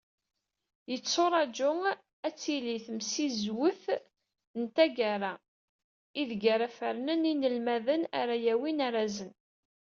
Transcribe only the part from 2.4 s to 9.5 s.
tili temsizwet n taggara, ideg ara d-fernen inelmaden ara yawin arazzen.